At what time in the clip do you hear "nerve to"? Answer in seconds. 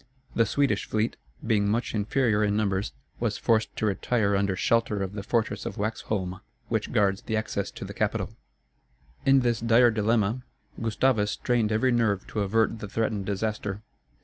11.91-12.39